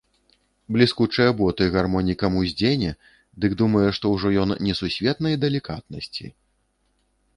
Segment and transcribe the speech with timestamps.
[0.75, 2.91] Бліскучыя боты гармонікам уздзене,
[3.45, 6.25] дык думае, што ўжо ён несусветнай далікатнасці.